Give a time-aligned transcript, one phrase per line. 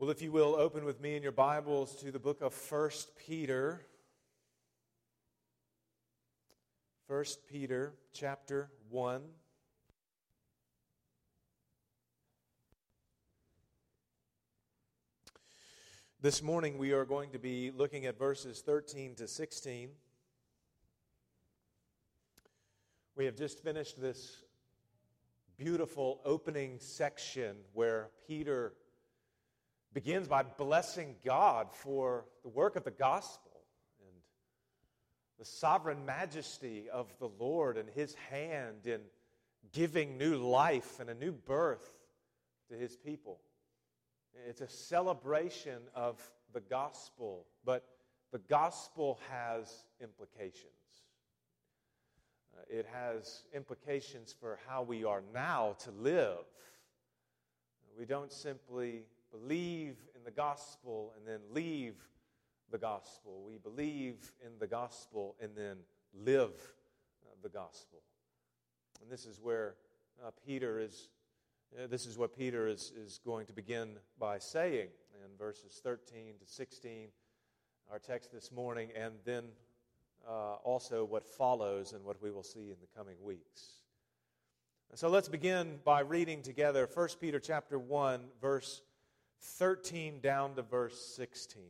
[0.00, 2.90] Well, if you will, open with me in your Bibles to the book of 1
[3.18, 3.82] Peter.
[7.06, 9.20] 1 Peter chapter 1.
[16.22, 19.90] This morning we are going to be looking at verses 13 to 16.
[23.16, 24.44] We have just finished this
[25.58, 28.72] beautiful opening section where Peter
[29.92, 33.50] begins by blessing God for the work of the gospel
[34.00, 34.16] and
[35.38, 39.00] the sovereign majesty of the Lord and his hand in
[39.72, 41.98] giving new life and a new birth
[42.68, 43.40] to his people.
[44.48, 46.20] It's a celebration of
[46.52, 47.84] the gospel, but
[48.32, 50.70] the gospel has implications.
[52.56, 56.44] Uh, it has implications for how we are now to live.
[57.98, 61.94] We don't simply believe in the gospel and then leave
[62.70, 63.42] the gospel.
[63.46, 65.78] We believe in the gospel and then
[66.14, 66.52] live
[67.24, 68.00] uh, the gospel.
[69.02, 69.74] And this is where
[70.24, 71.08] uh, Peter is,
[71.76, 74.88] uh, this is what Peter is, is going to begin by saying
[75.24, 77.08] in verses 13 to 16,
[77.90, 79.44] our text this morning, and then
[80.28, 83.80] uh, also what follows and what we will see in the coming weeks.
[84.94, 88.82] So let's begin by reading together 1 Peter chapter 1, verse
[89.40, 91.62] 13 down to verse 16.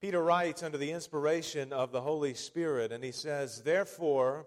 [0.00, 4.46] Peter writes under the inspiration of the Holy Spirit, and he says, Therefore,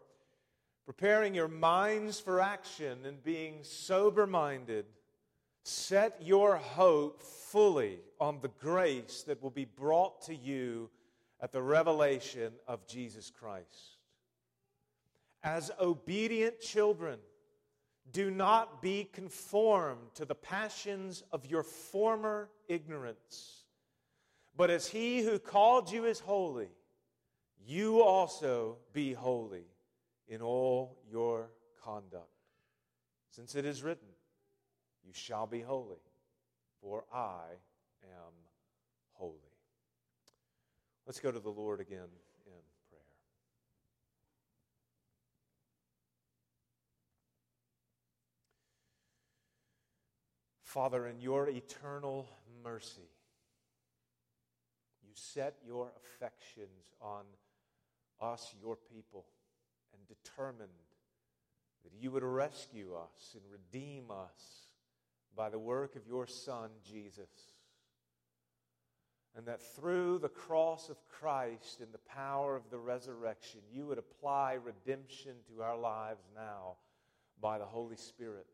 [0.85, 4.85] preparing your minds for action and being sober minded,
[5.63, 10.89] set your hope fully on the grace that will be brought to you
[11.39, 13.97] at the revelation of Jesus Christ.
[15.43, 17.19] As obedient children,
[18.11, 23.63] do not be conformed to the passions of your former ignorance.
[24.55, 26.69] But as he who called you is holy,
[27.65, 29.65] you also be holy
[30.27, 31.49] in all your
[31.83, 32.29] conduct.
[33.31, 34.07] Since it is written,
[35.03, 36.01] You shall be holy,
[36.81, 37.41] for I
[38.03, 38.33] am
[39.13, 39.33] holy.
[41.05, 42.07] Let's go to the Lord again.
[50.75, 52.27] Father, in your eternal
[52.61, 53.07] mercy,
[55.01, 57.23] you set your affections on
[58.19, 59.23] us, your people,
[59.93, 60.67] and determined
[61.85, 64.73] that you would rescue us and redeem us
[65.33, 67.53] by the work of your Son, Jesus.
[69.37, 73.97] And that through the cross of Christ and the power of the resurrection, you would
[73.97, 76.75] apply redemption to our lives now
[77.39, 78.47] by the Holy Spirit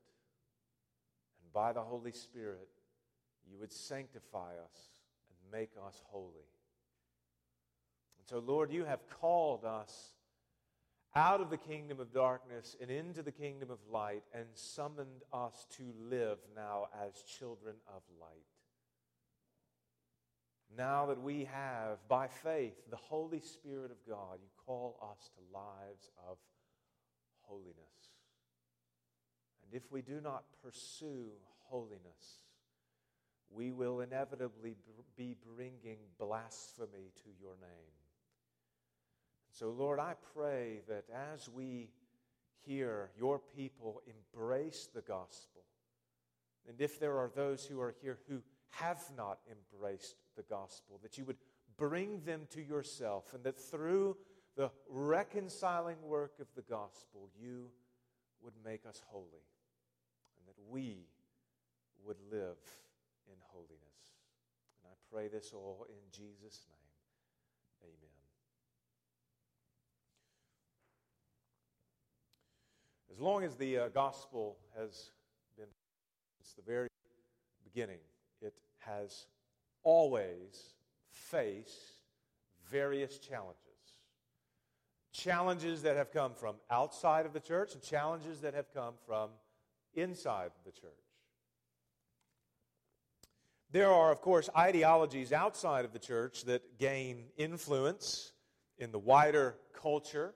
[1.53, 2.69] by the Holy Spirit,
[3.49, 4.91] you would sanctify us
[5.29, 6.47] and make us holy.
[8.19, 10.13] And so, Lord, you have called us
[11.15, 15.65] out of the kingdom of darkness and into the kingdom of light and summoned us
[15.77, 18.45] to live now as children of light.
[20.77, 25.53] Now that we have, by faith, the Holy Spirit of God, you call us to
[25.53, 26.37] lives of
[27.41, 27.75] holiness.
[29.71, 31.27] And if we do not pursue
[31.69, 32.41] holiness,
[33.49, 34.75] we will inevitably
[35.15, 37.93] be bringing blasphemy to your name.
[39.51, 41.89] So, Lord, I pray that as we
[42.65, 45.61] hear your people embrace the gospel,
[46.67, 51.17] and if there are those who are here who have not embraced the gospel, that
[51.17, 51.37] you would
[51.77, 54.17] bring them to yourself, and that through
[54.57, 57.69] the reconciling work of the gospel, you
[58.43, 59.45] would make us holy
[60.69, 61.07] we
[62.05, 62.57] would live
[63.27, 63.79] in holiness.
[64.83, 66.81] And I pray this all in Jesus' name.
[67.83, 68.11] Amen.
[73.11, 75.11] As long as the uh, gospel has
[75.57, 75.67] been
[76.37, 76.87] since the very
[77.63, 77.99] beginning,
[78.41, 79.25] it has
[79.83, 80.73] always
[81.09, 82.01] faced
[82.69, 83.57] various challenges.
[85.11, 89.29] Challenges that have come from outside of the church and challenges that have come from
[89.93, 90.91] inside the church.
[93.71, 98.33] There are, of course, ideologies outside of the church that gain influence
[98.77, 100.33] in the wider culture.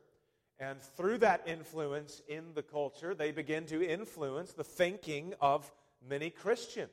[0.58, 5.70] And through that influence in the culture, they begin to influence the thinking of
[6.08, 6.90] many Christians.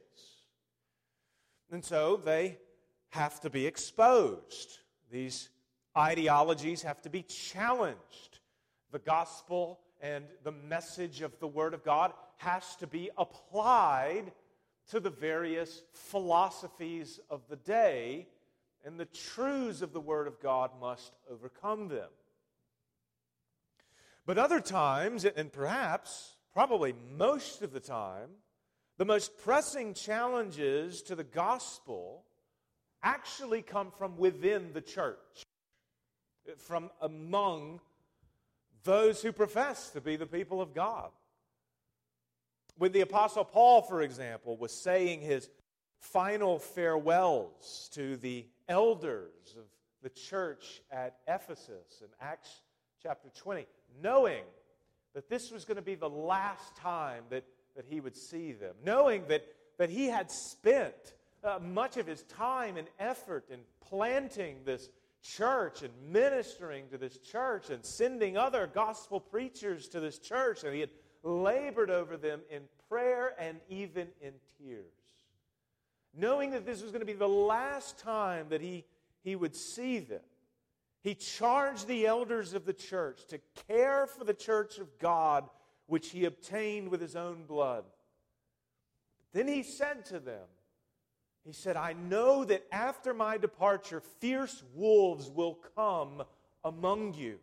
[1.71, 2.59] And so they
[3.11, 4.79] have to be exposed.
[5.13, 5.49] These
[5.97, 8.41] ideologies have to be challenged.
[8.91, 12.13] The gospel and the message of the Word of God
[12.45, 14.33] has to be applied
[14.91, 18.27] to the various philosophies of the day,
[18.85, 22.09] and the truths of the Word of God must overcome them.
[24.27, 28.29] But other times, and perhaps, probably most of the time,
[28.99, 32.25] the most pressing challenges to the gospel
[33.03, 35.45] actually come from within the church,
[36.59, 37.81] from among
[38.83, 41.11] those who profess to be the people of God.
[42.79, 45.49] When the Apostle Paul, for example, was saying his
[45.99, 49.65] final farewells to the elders of
[50.03, 52.63] the church at Ephesus in Acts
[53.03, 53.67] chapter 20,
[54.03, 54.43] knowing
[55.15, 57.45] that this was going to be the last time that,
[57.77, 59.45] that he would see them, knowing that,
[59.79, 61.15] that he had spent
[61.45, 64.89] uh, much of his time and effort in planting this
[65.23, 70.75] church and ministering to this church and sending other gospel preachers to this church, and
[70.75, 70.91] he had
[71.23, 74.85] labored over them in prayer and even in tears.
[76.15, 78.85] Knowing that this was going to be the last time that he,
[79.23, 80.21] he would see them,
[81.01, 85.49] he charged the elders of the church to care for the church of God,
[85.87, 87.85] which he obtained with his own blood.
[89.33, 90.47] Then he said to them,
[91.45, 96.23] He said, I know that after my departure, fierce wolves will come
[96.63, 97.39] among you,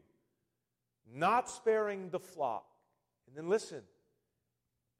[1.13, 2.68] not sparing the flock.
[3.29, 3.83] And then listen,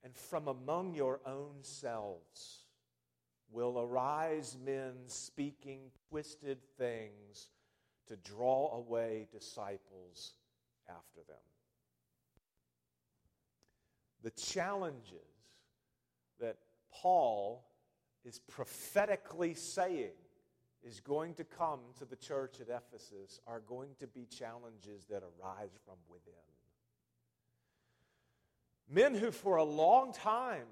[0.03, 2.67] and from among your own selves
[3.51, 5.79] will arise men speaking
[6.09, 7.49] twisted things
[8.05, 10.35] to draw away disciples
[10.87, 11.37] after them.
[14.21, 15.15] The challenges
[16.39, 16.57] that
[16.93, 17.65] Paul
[18.23, 20.11] is prophetically saying
[20.83, 25.23] is going to come to the church at Ephesus are going to be challenges that
[25.23, 26.48] arise from within.
[28.89, 30.65] Men who, for a long time,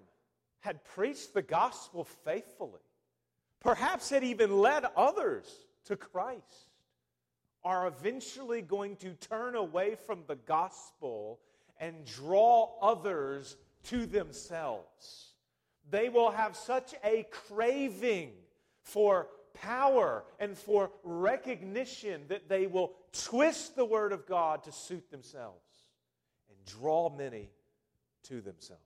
[0.61, 2.81] had preached the gospel faithfully,
[3.59, 6.71] perhaps had even led others to Christ
[7.63, 11.39] are eventually going to turn away from the gospel
[11.79, 15.33] and draw others to themselves.
[15.89, 18.31] They will have such a craving
[18.81, 25.09] for power and for recognition that they will twist the word of God to suit
[25.11, 25.85] themselves
[26.49, 27.49] and draw many
[28.23, 28.81] to themselves.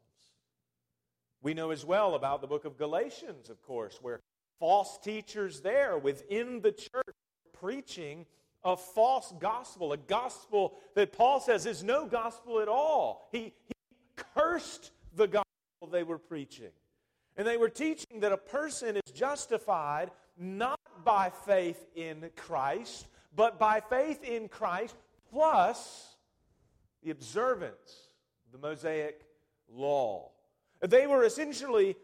[1.42, 4.20] We know as well about the book of Galatians, of course, where
[4.60, 7.16] false teachers there within the church
[7.54, 8.26] preaching
[8.64, 13.28] a false gospel, a gospel that Paul says is no gospel at all.
[13.32, 13.74] He, he
[14.36, 15.46] cursed the gospel
[15.92, 16.70] they were preaching.
[17.38, 23.58] And they were teaching that a person is justified not by faith in Christ, but
[23.58, 24.96] by faith in Christ
[25.32, 26.16] plus
[27.04, 28.11] the observance
[28.52, 29.22] the Mosaic
[29.74, 30.32] law.
[30.82, 31.96] They were essentially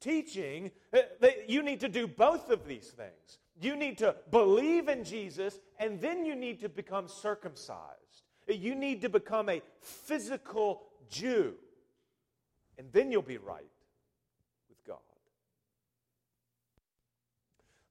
[0.00, 3.38] teaching uh, that you need to do both of these things.
[3.60, 8.22] You need to believe in Jesus, and then you need to become circumcised.
[8.48, 11.54] You need to become a physical Jew,
[12.78, 13.70] and then you'll be right
[14.68, 14.98] with God.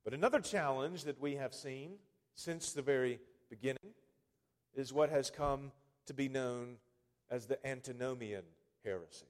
[0.04, 1.92] But another challenge that we have seen
[2.34, 3.20] since the very
[3.50, 3.94] beginning
[4.74, 5.72] is what has come
[6.08, 6.78] to be known
[7.30, 8.44] as the antinomian
[8.84, 9.26] heresy.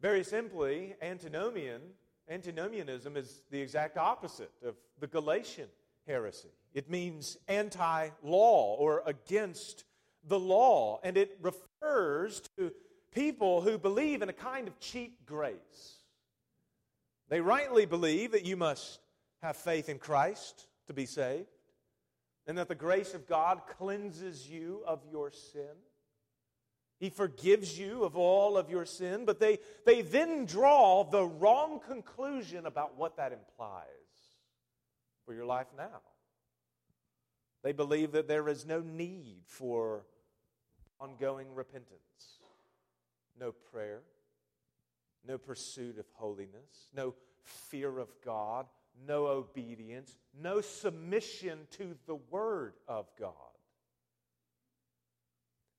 [0.00, 1.80] Very simply, antinomian
[2.28, 5.68] Antinomianism is the exact opposite of the Galatian
[6.06, 6.48] heresy.
[6.72, 9.84] It means anti law or against
[10.26, 12.72] the law, and it refers to
[13.12, 15.98] people who believe in a kind of cheap grace.
[17.28, 19.00] They rightly believe that you must
[19.42, 21.48] have faith in Christ to be saved,
[22.46, 25.74] and that the grace of God cleanses you of your sin.
[27.02, 31.80] He forgives you of all of your sin, but they, they then draw the wrong
[31.80, 33.86] conclusion about what that implies
[35.26, 36.00] for your life now.
[37.64, 40.06] They believe that there is no need for
[41.00, 42.38] ongoing repentance,
[43.36, 44.02] no prayer,
[45.26, 48.66] no pursuit of holiness, no fear of God,
[49.08, 53.34] no obedience, no submission to the Word of God.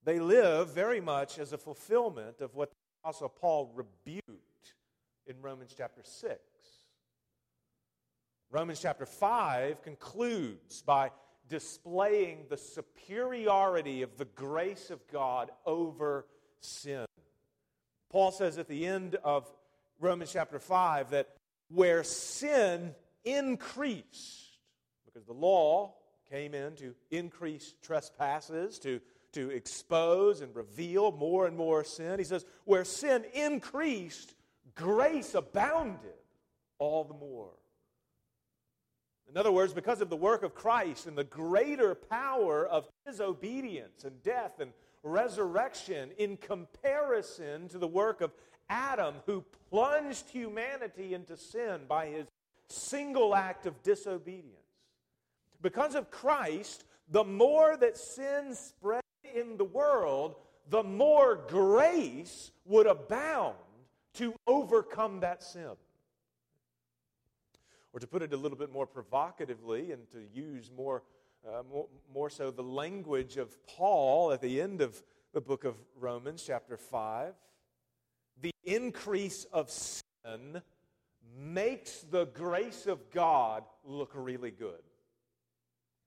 [0.05, 4.73] They live very much as a fulfillment of what the Apostle Paul rebuked
[5.25, 6.39] in Romans chapter 6.
[8.51, 11.11] Romans chapter 5 concludes by
[11.47, 16.25] displaying the superiority of the grace of God over
[16.59, 17.05] sin.
[18.09, 19.49] Paul says at the end of
[19.99, 21.29] Romans chapter 5 that
[21.69, 22.93] where sin
[23.23, 24.59] increased,
[25.05, 25.95] because the law
[26.29, 28.99] came in to increase trespasses, to
[29.33, 32.17] to expose and reveal more and more sin.
[32.19, 34.33] He says, where sin increased,
[34.75, 36.13] grace abounded
[36.79, 37.51] all the more.
[39.29, 43.19] In other words, because of the work of Christ and the greater power of his
[43.19, 44.71] obedience and death and
[45.01, 48.31] resurrection in comparison to the work of
[48.69, 52.27] Adam, who plunged humanity into sin by his
[52.69, 54.47] single act of disobedience.
[55.61, 59.02] Because of Christ, the more that sin spread
[59.33, 60.35] in the world,
[60.69, 63.55] the more grace would abound
[64.15, 65.71] to overcome that sin.
[67.93, 71.03] Or to put it a little bit more provocatively and to use more,
[71.47, 75.01] uh, more, more so the language of Paul at the end of
[75.33, 77.33] the book of Romans, chapter 5,
[78.41, 80.61] the increase of sin
[81.37, 84.81] makes the grace of God look really good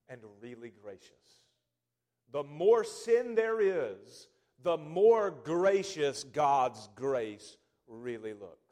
[0.08, 1.45] and really gracious.
[2.32, 4.28] The more sin there is,
[4.62, 7.56] the more gracious God's grace
[7.86, 8.66] really looks.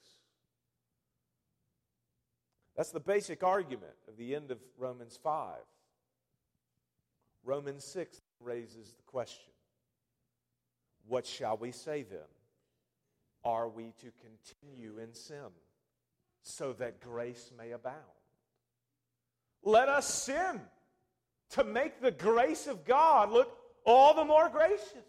[2.76, 5.54] That's the basic argument of the end of Romans 5.
[7.44, 9.52] Romans 6 raises the question
[11.06, 12.18] What shall we say then?
[13.44, 15.50] Are we to continue in sin
[16.42, 17.94] so that grace may abound?
[19.62, 20.60] Let us sin
[21.54, 25.06] to make the grace of God look all the more gracious.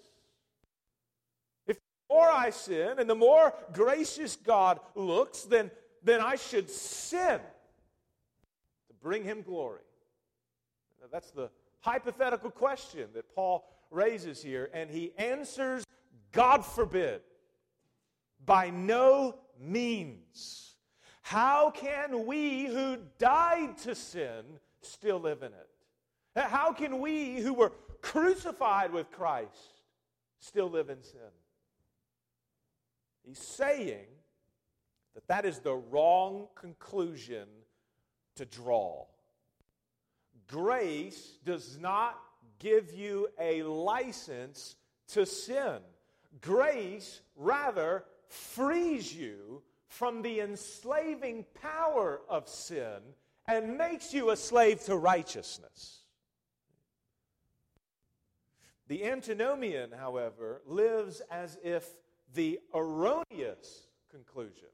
[1.65, 5.71] If the more I sin and the more gracious God looks, then,
[6.03, 9.81] then I should sin to bring him glory.
[11.01, 11.49] Now, that's the
[11.79, 15.83] hypothetical question that Paul raises here, and he answers
[16.31, 17.21] God forbid.
[18.45, 20.75] By no means.
[21.23, 24.43] How can we who died to sin
[24.81, 25.69] still live in it?
[26.35, 29.81] How can we who were crucified with Christ
[30.39, 31.19] still live in sin?
[33.25, 34.05] He's saying
[35.15, 37.47] that that is the wrong conclusion
[38.35, 39.05] to draw.
[40.47, 42.19] Grace does not
[42.59, 44.75] give you a license
[45.07, 45.79] to sin.
[46.41, 52.99] Grace rather frees you from the enslaving power of sin
[53.47, 56.04] and makes you a slave to righteousness.
[58.87, 61.87] The antinomian, however, lives as if
[62.33, 64.67] the erroneous conclusion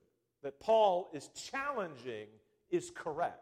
[0.44, 2.28] that Paul is challenging
[2.70, 3.38] is correct.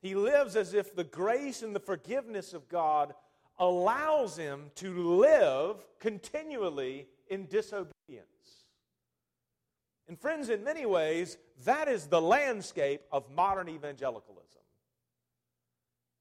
[0.00, 3.14] He lives as if the grace and the forgiveness of God
[3.58, 7.94] allows him to live continually in disobedience.
[10.06, 14.33] And, friends, in many ways, that is the landscape of modern evangelicalism.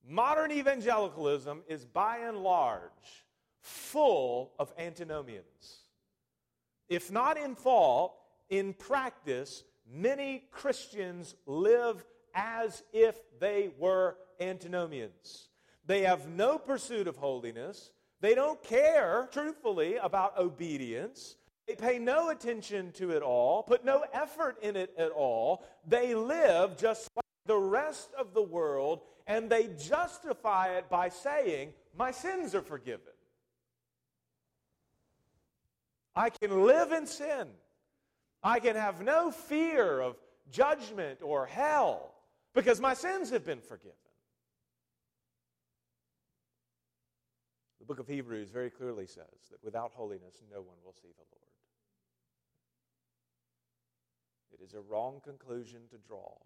[0.07, 3.25] Modern evangelicalism is by and large
[3.61, 5.83] full of antinomians.
[6.89, 8.13] If not in thought,
[8.49, 12.05] in practice, many Christians live
[12.35, 15.47] as if they were antinomians.
[15.85, 17.91] They have no pursuit of holiness.
[18.19, 21.35] They don't care, truthfully, about obedience.
[21.67, 25.63] They pay no attention to it all, put no effort in it at all.
[25.87, 31.73] They live just like the rest of the world and they justify it by saying,
[31.97, 33.13] My sins are forgiven.
[36.15, 37.47] I can live in sin.
[38.43, 40.17] I can have no fear of
[40.51, 42.13] judgment or hell
[42.53, 43.97] because my sins have been forgiven.
[47.79, 51.25] The book of Hebrews very clearly says that without holiness, no one will see the
[51.31, 51.43] Lord.
[54.53, 56.37] It is a wrong conclusion to draw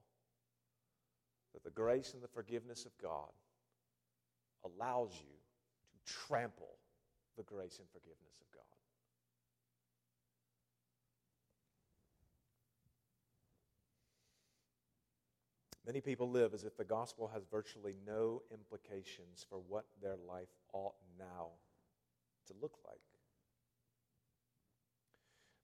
[1.64, 3.32] the grace and the forgiveness of God
[4.66, 5.36] allows you
[5.92, 6.78] to trample
[7.38, 8.64] the grace and forgiveness of God.
[15.86, 20.50] Many people live as if the gospel has virtually no implications for what their life
[20.74, 21.52] ought now
[22.48, 23.00] to look like.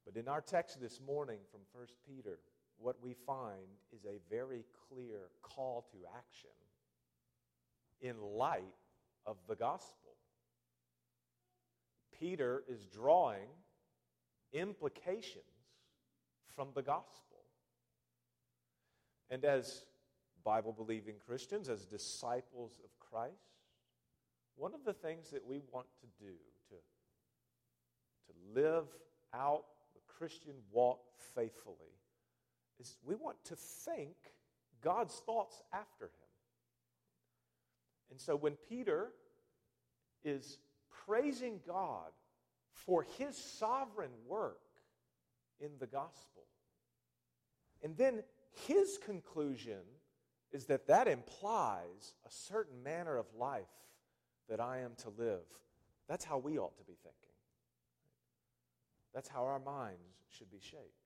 [0.06, 2.40] But in our text this morning from 1 Peter,
[2.78, 6.50] what we find is a very clear call to action
[8.02, 8.64] in light
[9.26, 10.12] of the gospel.
[12.20, 13.48] Peter is drawing
[14.52, 15.44] implications
[16.56, 17.40] from the gospel.
[19.30, 19.86] And as
[20.44, 23.34] Bible believing Christians, as disciples of Christ,
[24.56, 26.34] one of the things that we want to do
[26.70, 26.76] to,
[28.28, 28.86] to live
[29.34, 29.64] out
[29.96, 31.00] the Christian walk
[31.34, 31.98] faithfully
[32.84, 34.16] is we want to think
[34.82, 36.12] God's thoughts after him.
[38.12, 39.12] And so when Peter
[40.24, 40.58] is
[41.06, 42.12] praising God
[42.74, 44.60] for his sovereign work
[45.60, 46.44] in the gospel,
[47.84, 48.24] And then
[48.66, 49.82] his conclusion
[50.52, 53.66] is that that implies a certain manner of life
[54.50, 55.44] that I am to live.
[56.08, 57.36] That's how we ought to be thinking.
[59.14, 61.03] That's how our minds should be shaped.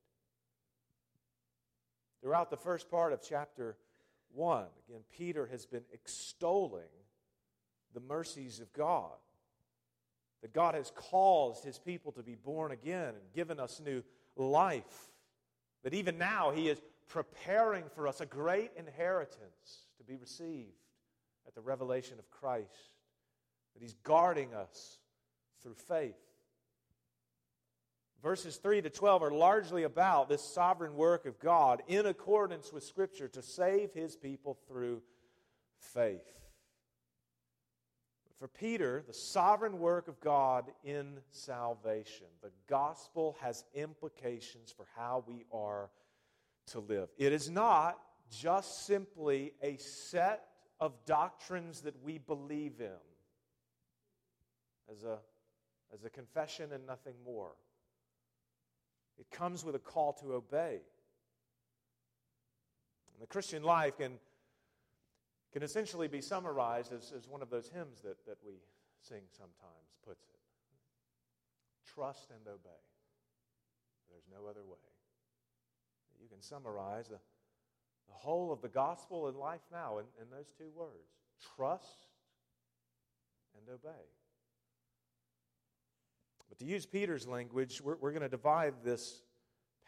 [2.21, 3.77] Throughout the first part of chapter
[4.33, 6.81] 1, again, Peter has been extolling
[7.93, 9.11] the mercies of God.
[10.41, 14.03] That God has caused his people to be born again and given us new
[14.35, 15.11] life.
[15.83, 20.75] That even now he is preparing for us a great inheritance to be received
[21.47, 22.93] at the revelation of Christ.
[23.73, 24.99] That he's guarding us
[25.61, 26.15] through faith.
[28.23, 32.83] Verses 3 to 12 are largely about this sovereign work of God in accordance with
[32.83, 35.01] Scripture to save his people through
[35.79, 36.41] faith.
[38.39, 45.23] For Peter, the sovereign work of God in salvation, the gospel has implications for how
[45.27, 45.89] we are
[46.67, 47.09] to live.
[47.17, 47.97] It is not
[48.29, 50.43] just simply a set
[50.79, 52.91] of doctrines that we believe in
[54.91, 55.17] as a,
[55.93, 57.53] as a confession and nothing more.
[59.19, 60.79] It comes with a call to obey.
[63.13, 64.13] And the Christian life can,
[65.51, 68.53] can essentially be summarized as, as one of those hymns that, that we
[69.01, 70.37] sing sometimes puts it
[71.93, 72.83] Trust and obey.
[74.11, 74.77] There's no other way.
[76.21, 77.19] You can summarize the,
[78.07, 81.17] the whole of the gospel and life now in, in those two words
[81.55, 82.07] trust
[83.55, 84.05] and obey.
[86.49, 89.21] But to use Peter's language, we're, we're going to divide this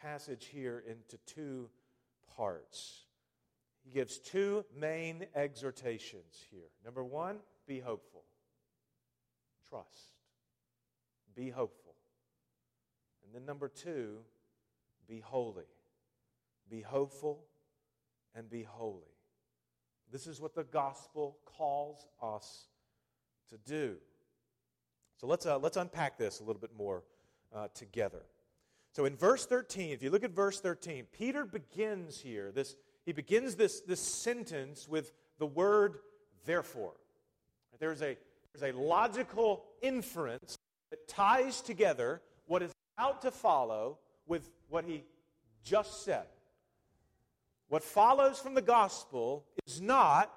[0.00, 1.68] passage here into two
[2.36, 3.04] parts.
[3.82, 6.70] He gives two main exhortations here.
[6.84, 8.24] Number one, be hopeful.
[9.68, 10.14] Trust.
[11.34, 11.94] Be hopeful.
[13.24, 14.18] And then number two,
[15.08, 15.64] be holy.
[16.68, 17.44] Be hopeful
[18.34, 19.14] and be holy.
[20.10, 22.66] This is what the gospel calls us
[23.48, 23.96] to do.
[25.20, 27.04] So let's, uh, let's unpack this a little bit more
[27.54, 28.22] uh, together.
[28.92, 33.12] So in verse 13, if you look at verse 13, Peter begins here, this, he
[33.12, 35.98] begins this, this sentence with the word
[36.46, 36.94] therefore.
[37.78, 38.16] There's a,
[38.54, 40.56] there's a logical inference
[40.88, 45.04] that ties together what is about to follow with what he
[45.62, 46.24] just said.
[47.68, 50.32] What follows from the gospel is not,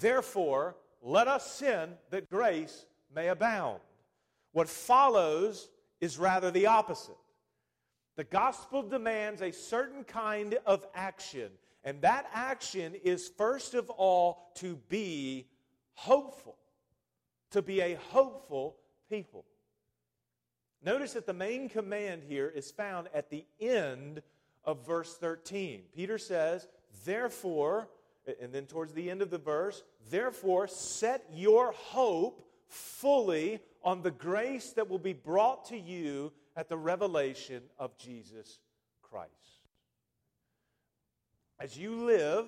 [0.00, 3.80] therefore, let us sin that grace may abound.
[4.58, 5.68] What follows
[6.00, 7.14] is rather the opposite.
[8.16, 11.52] The gospel demands a certain kind of action,
[11.84, 15.46] and that action is first of all to be
[15.94, 16.56] hopeful,
[17.52, 18.74] to be a hopeful
[19.08, 19.44] people.
[20.84, 24.22] Notice that the main command here is found at the end
[24.64, 25.82] of verse 13.
[25.94, 26.66] Peter says,
[27.04, 27.90] Therefore,
[28.42, 34.10] and then towards the end of the verse, therefore set your hope fully on the
[34.10, 38.58] grace that will be brought to you at the revelation of Jesus
[39.02, 39.32] Christ.
[41.60, 42.46] As you live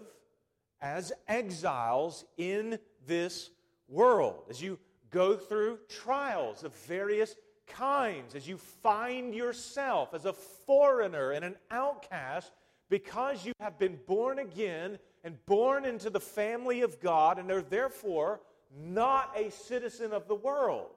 [0.81, 3.51] as exiles in this
[3.89, 4.79] world, as you
[5.11, 7.35] go through trials of various
[7.67, 12.53] kinds, as you find yourself as a foreigner and an outcast
[12.89, 17.63] because you have been born again and born into the family of God and are
[17.63, 18.41] therefore
[18.77, 20.91] not a citizen of the world.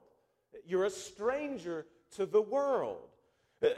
[0.66, 3.08] You're a stranger to the world.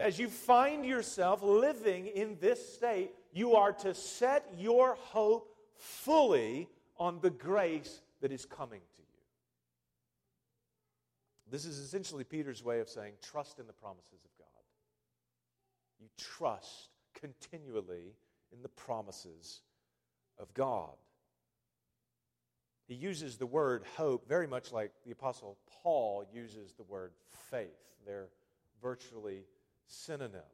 [0.00, 6.68] As you find yourself living in this state, you are to set your hope fully
[6.98, 9.06] on the grace that is coming to you.
[11.50, 14.46] This is essentially Peter's way of saying trust in the promises of God.
[16.00, 18.16] You trust continually
[18.52, 19.60] in the promises
[20.38, 20.94] of God.
[22.86, 27.12] He uses the word hope very much like the Apostle Paul uses the word
[27.50, 27.68] faith.
[28.06, 28.28] They're
[28.80, 29.44] virtually
[29.86, 30.44] synonyms.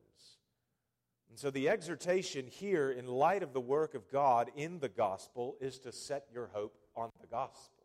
[1.28, 5.56] And so the exhortation here, in light of the work of God in the gospel,
[5.60, 7.84] is to set your hope on the gospel.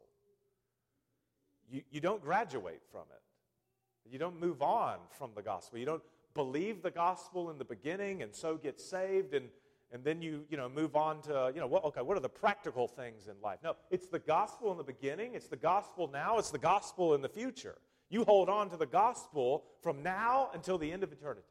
[1.69, 5.79] You, you don't graduate from it, you don't move on from the gospel.
[5.79, 9.49] You don't believe the gospel in the beginning and so get saved and
[9.91, 12.88] and then you, you know, move on to, you know, okay, what are the practical
[12.88, 13.60] things in life?
[13.63, 17.21] No, it's the gospel in the beginning, it's the gospel now, it's the gospel in
[17.21, 17.78] the future.
[18.10, 21.47] You hold on to the gospel from now until the end of eternity.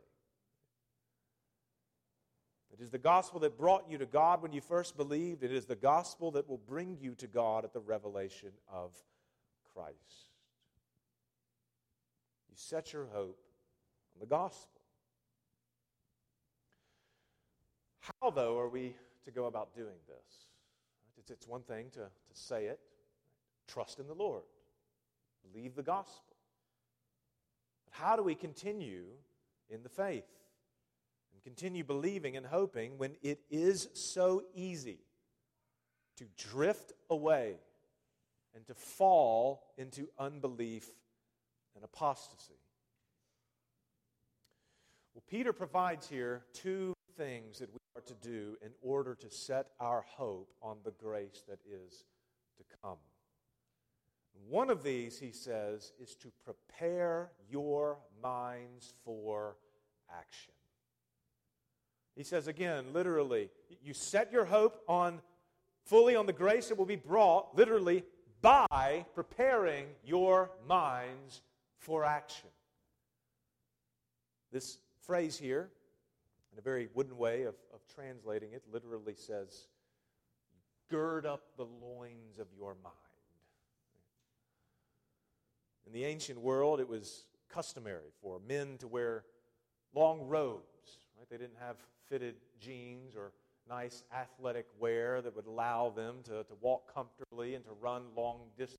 [2.72, 5.42] It is the gospel that brought you to God when you first believed.
[5.42, 8.92] It is the gospel that will bring you to God at the revelation of
[9.74, 10.30] Christ.
[12.50, 13.40] You set your hope
[14.14, 14.75] on the gospel.
[18.06, 20.46] How, though, are we to go about doing this?
[21.28, 22.78] It's, one thing to, to say it,
[23.66, 24.44] trust in the Lord,
[25.50, 26.36] believe the gospel.
[27.84, 29.06] But how do we continue
[29.68, 30.28] in the faith
[31.32, 35.00] and continue believing and hoping when it is so easy
[36.18, 37.56] to drift away
[38.54, 40.88] and to fall into unbelief
[41.74, 42.60] and apostasy?
[45.12, 49.68] Well, Peter provides here two things that we are to do in order to set
[49.80, 52.04] our hope on the grace that is
[52.58, 52.98] to come.
[54.48, 59.56] One of these, he says, is to prepare your minds for
[60.14, 60.52] action.
[62.14, 63.50] He says again, literally,
[63.82, 65.20] you set your hope on
[65.84, 68.04] fully on the grace that will be brought, literally,
[68.42, 71.42] by preparing your minds
[71.78, 72.48] for action.
[74.52, 75.70] This phrase here,
[76.56, 79.66] in a very wooden way of, of translating it, literally says,
[80.90, 82.94] Gird up the loins of your mind.
[85.86, 89.24] In the ancient world, it was customary for men to wear
[89.94, 90.62] long robes.
[91.18, 91.28] Right?
[91.28, 91.76] They didn't have
[92.08, 93.32] fitted jeans or
[93.68, 98.40] nice athletic wear that would allow them to, to walk comfortably and to run long
[98.56, 98.78] distances.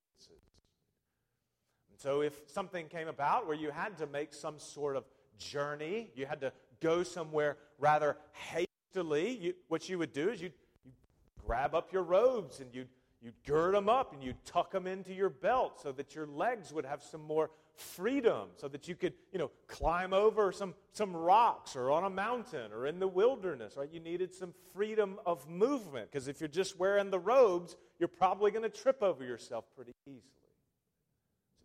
[1.91, 5.03] And so, if something came about where you had to make some sort of
[5.37, 10.53] journey, you had to go somewhere rather hastily, you, what you would do is you'd,
[10.83, 10.93] you'd
[11.45, 12.89] grab up your robes and you'd
[13.21, 16.71] You'd gird them up and you'd tuck them into your belt so that your legs
[16.71, 21.15] would have some more freedom, so that you could, you know, climb over some, some
[21.15, 23.89] rocks or on a mountain or in the wilderness, right?
[23.91, 28.51] You needed some freedom of movement because if you're just wearing the robes, you're probably
[28.51, 30.21] going to trip over yourself pretty easily.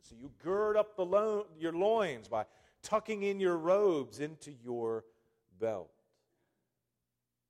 [0.00, 2.44] So you gird up the lo- your loins by
[2.82, 5.04] tucking in your robes into your
[5.58, 5.90] belt.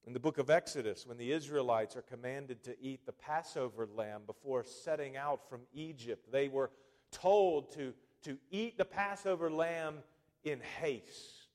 [0.04, 4.22] In the book of Exodus, when the Israelites are commanded to eat the Passover lamb
[4.26, 6.70] before setting out from Egypt, they were
[7.12, 9.98] told to, to eat the Passover lamb
[10.42, 11.46] in haste,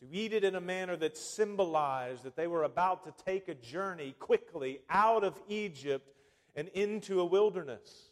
[0.00, 3.54] to eat it in a manner that symbolized that they were about to take a
[3.54, 6.12] journey quickly out of Egypt
[6.54, 8.10] and into a wilderness.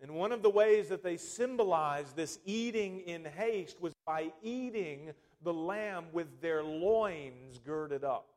[0.00, 5.10] And one of the ways that they symbolized this eating in haste was by eating
[5.42, 8.30] the lamb with their loins girded up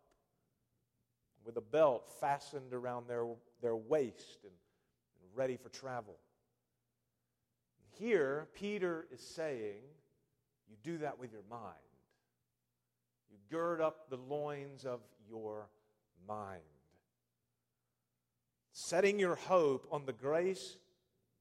[1.45, 3.25] with a belt fastened around their,
[3.62, 6.17] their waist and, and ready for travel.
[7.97, 9.79] Here, Peter is saying,
[10.69, 11.77] you do that with your mind.
[13.29, 15.69] You gird up the loins of your
[16.27, 16.60] mind.
[18.73, 20.75] Setting your hope on the grace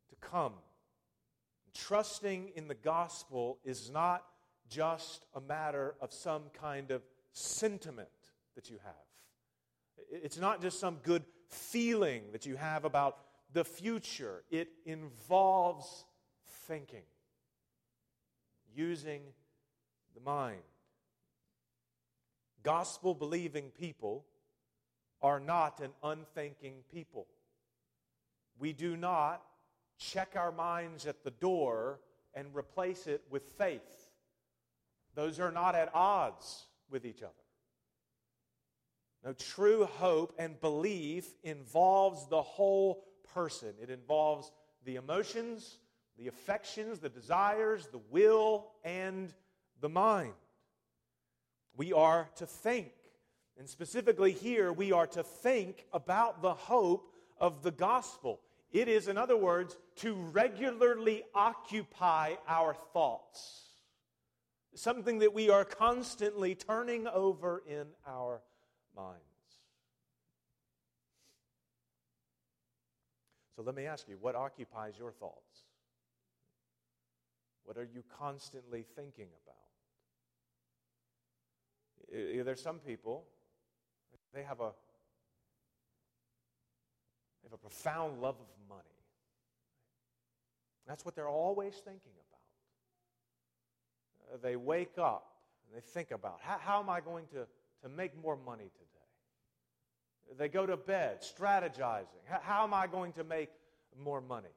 [0.09, 0.53] to come.
[1.75, 4.25] Trusting in the gospel is not
[4.69, 7.03] just a matter of some kind of
[7.33, 8.09] sentiment
[8.55, 8.95] that you have.
[10.11, 13.19] It's not just some good feeling that you have about
[13.53, 16.05] the future, it involves
[16.67, 17.03] thinking,
[18.73, 19.23] using
[20.15, 20.63] the mind.
[22.63, 24.25] Gospel believing people
[25.21, 27.27] are not an unthinking people.
[28.59, 29.43] We do not
[30.01, 32.01] check our minds at the door
[32.35, 33.81] and replace it with faith.
[35.15, 37.33] Those are not at odds with each other.
[39.25, 43.75] No, true hope and belief involves the whole person.
[43.81, 44.51] It involves
[44.85, 45.79] the emotions,
[46.17, 49.33] the affections, the desires, the will, and
[49.81, 50.33] the mind.
[51.77, 52.93] We are to think.
[53.59, 58.41] And specifically here, we are to think about the hope of the gospel.
[58.73, 63.63] It is, in other words, to regularly occupy our thoughts.
[64.75, 68.43] Something that we are constantly turning over in our
[68.97, 69.25] minds.
[73.57, 75.65] So let me ask you what occupies your thoughts?
[77.65, 79.57] What are you constantly thinking about?
[82.45, 83.27] There's some people,
[84.33, 84.71] they have a
[87.51, 88.81] have a profound love of money.
[90.87, 92.13] That's what they're always thinking
[94.29, 94.35] about.
[94.35, 95.27] Uh, they wake up
[95.67, 97.47] and they think about how, how am I going to
[97.83, 100.39] to make more money today.
[100.39, 102.23] They go to bed strategizing.
[102.43, 103.51] How am I going to make
[103.99, 104.49] more money?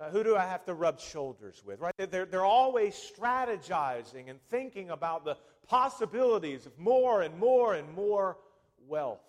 [0.00, 1.80] Uh, who do I have to rub shoulders with?
[1.80, 1.94] Right?
[1.98, 5.36] They're, they're always strategizing and thinking about the
[5.66, 8.38] possibilities of more and more and more
[8.86, 9.20] wealth.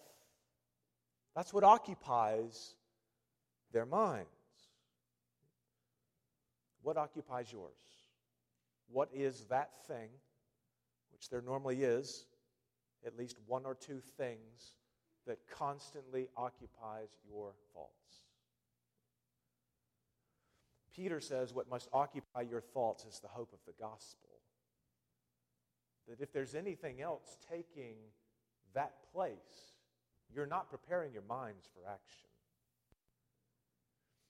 [1.36, 2.76] That's what occupies
[3.72, 4.28] their minds.
[6.82, 7.80] What occupies yours?
[8.91, 10.10] What is that thing,
[11.12, 12.26] which there normally is,
[13.06, 14.76] at least one or two things
[15.28, 17.91] that constantly occupies your thoughts.
[20.96, 24.30] Peter says what must occupy your thoughts is the hope of the gospel.
[26.08, 27.96] That if there's anything else taking
[28.74, 29.70] that place,
[30.34, 32.28] you're not preparing your minds for action.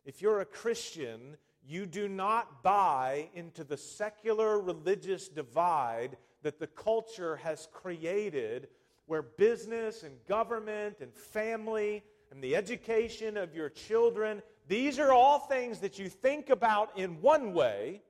[0.05, 6.67] If you're a Christian, you do not buy into the secular religious divide that the
[6.67, 8.67] culture has created
[9.05, 15.39] where business and government and family and the education of your children, these are all
[15.39, 18.01] things that you think about in one way.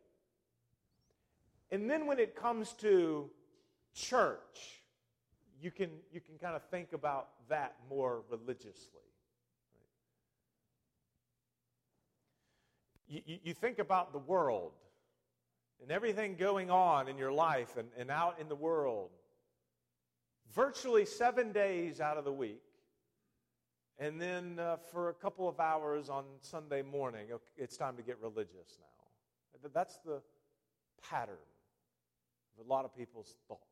[1.72, 3.30] And then when it comes to
[3.94, 4.81] church,
[5.62, 9.02] you can, you can kind of think about that more religiously.
[13.08, 14.71] You, you, think about the world
[15.82, 19.10] and everything going on in your life and, and out in the world
[20.54, 22.62] virtually seven days out of the week.
[24.00, 28.17] And then uh, for a couple of hours on Sunday morning, it's time to get
[28.21, 29.69] religious now.
[29.74, 30.21] That's the
[31.10, 31.36] pattern
[32.58, 33.71] of a lot of people's thoughts.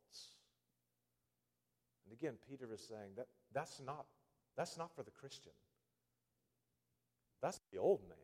[2.09, 4.05] And again, Peter is saying that that's not,
[4.57, 5.51] that's not for the Christian.
[7.39, 8.17] That's the old man.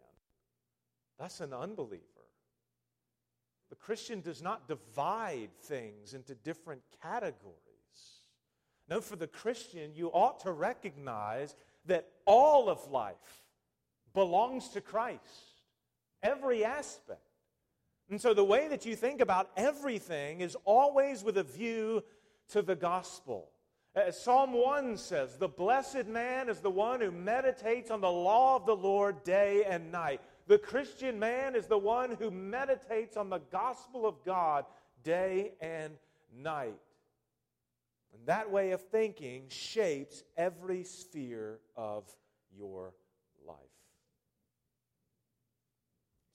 [1.20, 2.02] That's an unbeliever.
[3.70, 7.54] The Christian does not divide things into different categories.
[8.90, 13.44] No, for the Christian, you ought to recognize that all of life
[14.16, 15.62] belongs to Christ,
[16.24, 17.20] every aspect.
[18.10, 22.04] And so the way that you think about everything is always with a view
[22.50, 23.50] to the gospel.
[24.12, 28.66] Psalm 1 says, the blessed man is the one who meditates on the law of
[28.66, 30.20] the Lord day and night.
[30.48, 34.66] The Christian man is the one who meditates on the gospel of God
[35.04, 35.94] day and
[36.38, 36.76] night.
[38.14, 42.04] And that way of thinking shapes every sphere of
[42.54, 42.94] your
[43.48, 43.56] life.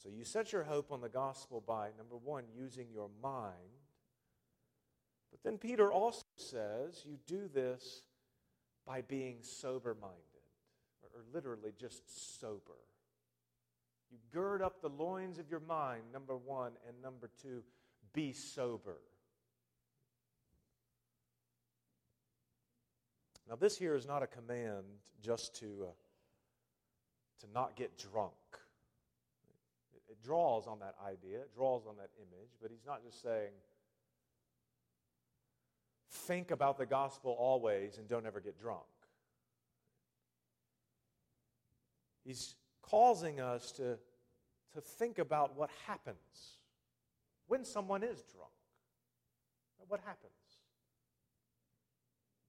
[0.03, 3.55] So you set your hope on the gospel by, number one, using your mind.
[5.31, 8.03] But then Peter also says you do this
[8.87, 10.19] by being sober minded,
[11.03, 12.79] or literally just sober.
[14.11, 17.63] You gird up the loins of your mind, number one, and number two,
[18.13, 18.97] be sober.
[23.49, 24.85] Now, this here is not a command
[25.21, 25.93] just to, uh,
[27.41, 28.33] to not get drunk.
[29.95, 33.23] It, it draws on that idea, it draws on that image, but he's not just
[33.23, 33.51] saying,
[36.11, 38.83] think about the gospel always and don't ever get drunk.
[42.25, 43.99] He's causing us to,
[44.75, 46.59] to think about what happens
[47.47, 48.51] when someone is drunk.
[49.89, 50.33] What happens?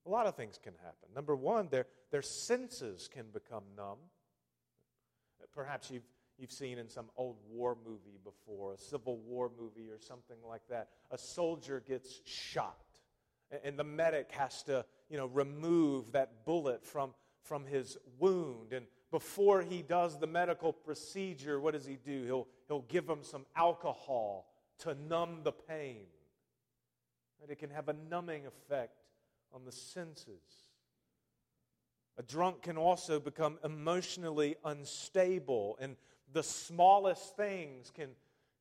[0.06, 1.08] A lot of things can happen.
[1.14, 3.98] Number one, their, their senses can become numb.
[5.52, 6.06] Perhaps you've,
[6.38, 10.62] you've seen in some old war movie before, a Civil War movie or something like
[10.70, 10.88] that.
[11.10, 12.84] A soldier gets shot,
[13.64, 18.72] and the medic has to you know, remove that bullet from, from his wound.
[18.72, 22.24] And before he does the medical procedure, what does he do?
[22.24, 24.46] He'll, he'll give him some alcohol
[24.80, 26.06] to numb the pain.
[27.42, 29.02] And it can have a numbing effect
[29.54, 30.40] on the senses.
[32.18, 35.96] A drunk can also become emotionally unstable, and
[36.32, 38.10] the smallest things can,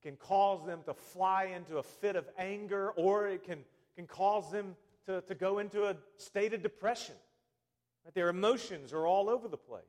[0.01, 3.59] can cause them to fly into a fit of anger, or it can,
[3.95, 4.75] can cause them
[5.05, 7.15] to, to go into a state of depression.
[8.13, 9.83] Their emotions are all over the place.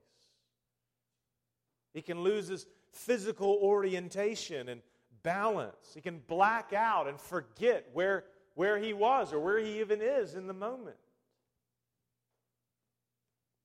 [1.94, 4.82] He can lose his physical orientation and
[5.22, 5.92] balance.
[5.94, 10.34] He can black out and forget where where he was or where he even is
[10.34, 10.96] in the moment.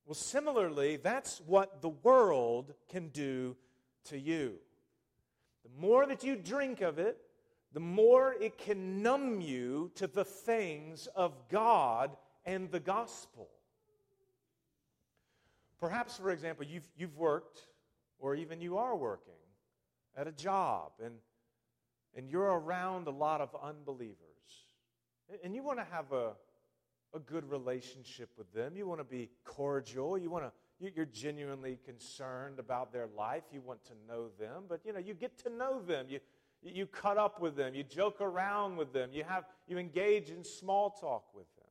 [0.05, 3.57] Well, similarly, that's what the world can do
[4.05, 4.53] to you.
[5.63, 7.17] The more that you drink of it,
[7.77, 12.09] the more it can numb you to the things of God
[12.43, 13.49] and the gospel.
[15.79, 17.67] Perhaps, for example, you've, you've worked,
[18.17, 19.37] or even you are working
[20.17, 21.13] at a job, and,
[22.15, 24.15] and you're around a lot of unbelievers.
[25.43, 26.31] And you want to have a,
[27.13, 28.75] a good relationship with them.
[28.75, 30.17] You want to be cordial.
[30.17, 33.43] You want to you're genuinely concerned about their life.
[33.51, 36.05] You want to know them, but you know, you get to know them.
[36.07, 36.19] You
[36.73, 37.75] you cut up with them.
[37.75, 39.09] You joke around with them.
[39.13, 41.65] You have you engage in small talk with them.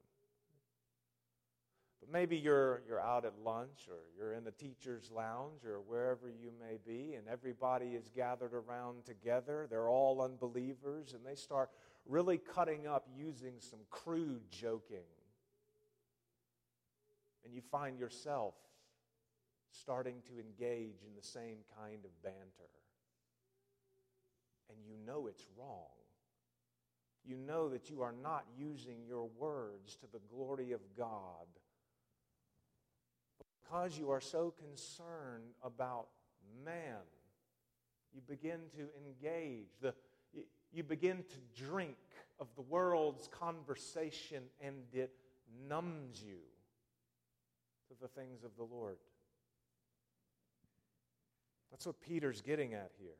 [2.00, 6.28] But maybe you're you're out at lunch or you're in the teacher's lounge or wherever
[6.28, 9.66] you may be and everybody is gathered around together.
[9.68, 11.70] They're all unbelievers and they start
[12.06, 15.04] really cutting up using some crude joking.
[17.44, 18.54] and you find yourself
[19.70, 22.70] starting to engage in the same kind of banter.
[24.68, 25.90] And you know it's wrong.
[27.24, 31.46] You know that you are not using your words to the glory of God.
[33.62, 36.06] Because you are so concerned about
[36.64, 37.02] man,
[38.14, 39.66] you begin to engage.
[39.80, 39.92] The,
[40.72, 41.96] you begin to drink
[42.38, 45.10] of the world's conversation, and it
[45.68, 46.38] numbs you
[47.88, 48.98] to the things of the Lord.
[51.70, 53.16] That's what Peter's getting at here.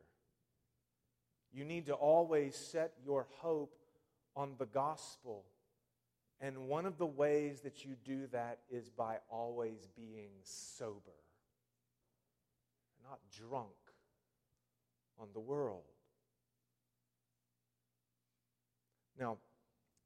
[1.56, 3.74] You need to always set your hope
[4.36, 5.46] on the gospel.
[6.38, 11.16] And one of the ways that you do that is by always being sober,
[13.02, 13.70] not drunk
[15.18, 15.84] on the world.
[19.18, 19.38] Now,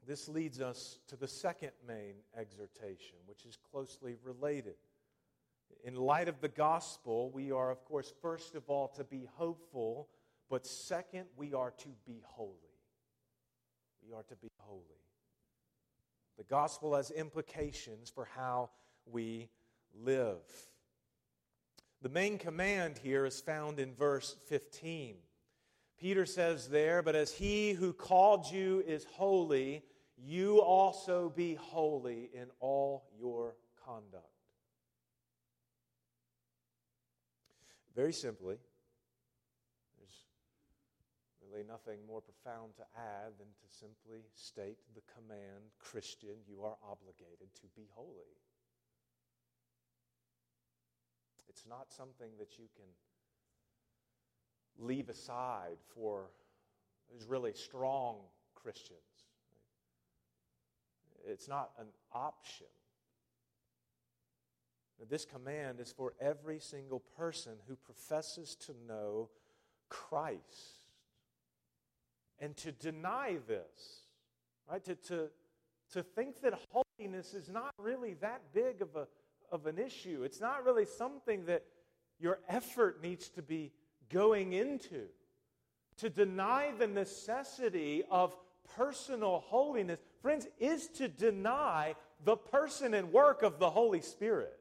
[0.06, 4.76] this leads us to the second main exhortation, which is closely related.
[5.82, 10.06] In light of the gospel, we are, of course, first of all to be hopeful,
[10.50, 12.50] but second, we are to be holy.
[14.04, 14.82] We are to be holy.
[16.36, 18.70] The gospel has implications for how
[19.06, 19.48] we
[19.94, 20.42] live.
[22.02, 25.16] The main command here is found in verse 15.
[26.00, 29.84] Peter says there, But as he who called you is holy,
[30.16, 34.24] you also be holy in all your conduct.
[37.94, 38.56] Very simply,
[41.50, 46.76] really nothing more profound to add than to simply state the command Christian, you are
[46.82, 48.36] obligated to be holy.
[51.48, 52.86] It's not something that you can
[54.86, 56.30] leave aside for
[57.12, 58.16] those really strong
[58.54, 59.00] Christians.
[61.26, 62.66] It's not an option.
[65.08, 69.30] This command is for every single person who professes to know
[69.88, 70.79] Christ.
[72.40, 74.04] And to deny this,
[74.70, 74.82] right?
[74.84, 75.28] To, to,
[75.92, 79.06] to think that holiness is not really that big of, a,
[79.52, 80.22] of an issue.
[80.24, 81.64] It's not really something that
[82.18, 83.72] your effort needs to be
[84.08, 85.06] going into.
[85.98, 88.34] To deny the necessity of
[88.76, 94.56] personal holiness, friends, is to deny the person and work of the Holy Spirit.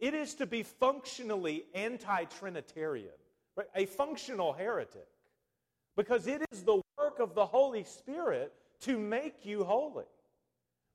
[0.00, 3.14] It is to be functionally anti Trinitarian,
[3.56, 3.68] right?
[3.74, 5.06] a functional heretic,
[5.96, 10.04] because it is the work of the Holy Spirit to make you holy.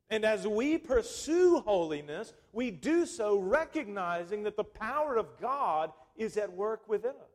[0.10, 6.38] And as we pursue holiness, we do so recognizing that the power of God is
[6.38, 7.32] at work within us.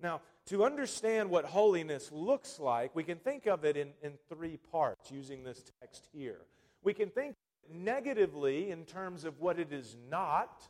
[0.00, 4.58] Now, to understand what holiness looks like, we can think of it in, in three
[4.70, 6.40] parts using this text here.
[6.82, 7.36] We can think
[7.72, 10.68] negatively in terms of what it is not,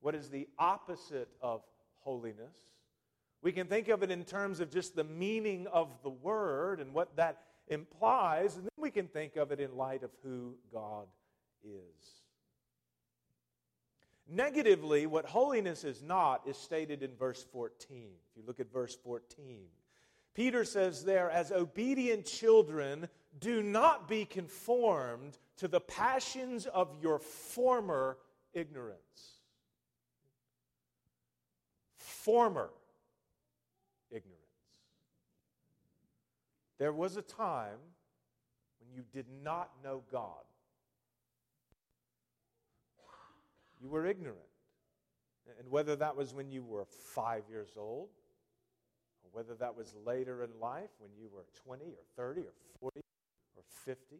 [0.00, 1.62] what is the opposite of
[2.00, 2.58] holiness.
[3.44, 6.94] We can think of it in terms of just the meaning of the word and
[6.94, 11.06] what that implies, and then we can think of it in light of who God
[11.62, 12.22] is.
[14.26, 18.12] Negatively, what holiness is not is stated in verse 14.
[18.30, 19.66] If you look at verse 14,
[20.32, 27.18] Peter says there, as obedient children, do not be conformed to the passions of your
[27.18, 28.16] former
[28.54, 29.34] ignorance.
[31.98, 32.70] Former
[34.14, 34.40] ignorance.
[36.78, 37.78] There was a time
[38.80, 40.44] when you did not know God.
[43.80, 44.38] You were ignorant.
[45.58, 48.08] And whether that was when you were five years old,
[49.22, 53.00] or whether that was later in life when you were 20 or 30 or 40
[53.56, 54.16] or 50,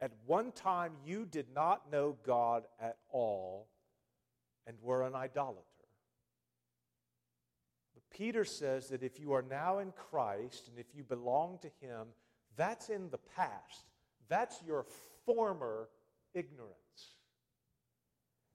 [0.00, 3.68] at one time you did not know God at all
[4.66, 5.62] and were an idolater.
[8.16, 12.06] Peter says that if you are now in Christ and if you belong to Him,
[12.56, 13.84] that's in the past.
[14.28, 14.86] That's your
[15.26, 15.88] former
[16.32, 16.74] ignorance.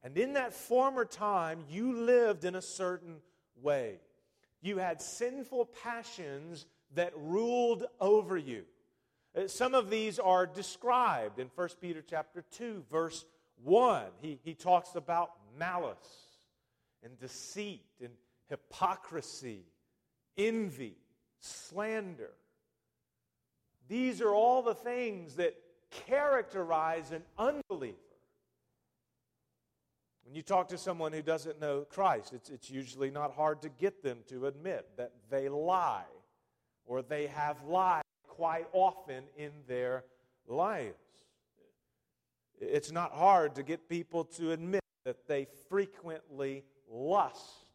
[0.02, 3.18] And in that former time, you lived in a certain
[3.62, 4.00] way.
[4.62, 8.64] You had sinful passions that ruled over you.
[9.36, 13.26] Uh, some of these are described in 1 Peter chapter 2, verse
[13.64, 14.04] 1.
[14.22, 15.98] He, he talks about malice
[17.04, 18.12] and deceit and
[18.50, 19.66] hypocrisy,
[20.38, 20.98] envy,
[21.40, 22.32] slander.
[23.88, 25.56] These are all the things that
[25.90, 27.98] characterize an unbeliever.
[30.24, 33.70] When you talk to someone who doesn't know Christ, it's, it's usually not hard to
[33.70, 36.04] get them to admit that they lie
[36.86, 40.04] or they have lied quite often in their
[40.48, 40.96] lives.
[42.60, 47.66] It's not hard to get people to admit that they frequently lust,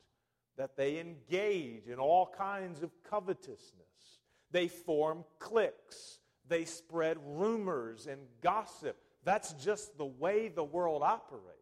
[0.57, 4.21] that they engage in all kinds of covetousness.
[4.51, 8.97] They form cliques, they spread rumors and gossip.
[9.25, 11.55] That's just the way the world operates.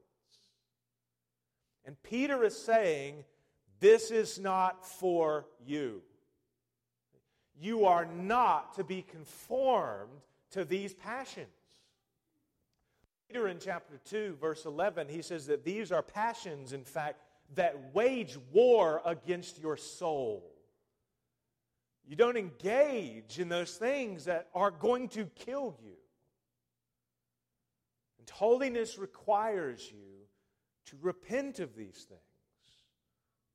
[1.85, 3.25] And Peter is saying,
[3.81, 6.03] This is not for you.
[7.59, 10.21] You are not to be conformed
[10.51, 11.49] to these passions.
[13.29, 17.23] Peter in chapter 2, verse 11, he says that these are passions, in fact,
[17.55, 20.53] that wage war against your soul.
[22.05, 25.95] You don't engage in those things that are going to kill you.
[28.19, 30.27] And holiness requires you
[30.87, 32.21] to repent of these things.